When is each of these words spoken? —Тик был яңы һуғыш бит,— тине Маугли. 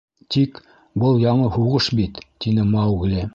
—Тик 0.35 0.55
был 1.03 1.21
яңы 1.25 1.49
һуғыш 1.59 1.91
бит,— 2.01 2.23
тине 2.47 2.67
Маугли. 2.73 3.25